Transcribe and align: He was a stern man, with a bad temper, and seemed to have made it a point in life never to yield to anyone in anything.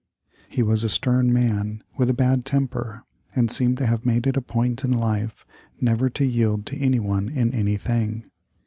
He 0.49 0.63
was 0.63 0.83
a 0.83 0.89
stern 0.89 1.31
man, 1.31 1.83
with 1.95 2.09
a 2.09 2.13
bad 2.15 2.43
temper, 2.43 3.03
and 3.35 3.51
seemed 3.51 3.77
to 3.77 3.85
have 3.85 4.03
made 4.03 4.25
it 4.25 4.35
a 4.35 4.41
point 4.41 4.83
in 4.83 4.91
life 4.91 5.45
never 5.79 6.09
to 6.09 6.25
yield 6.25 6.65
to 6.65 6.79
anyone 6.79 7.29
in 7.29 7.53
anything. 7.53 8.25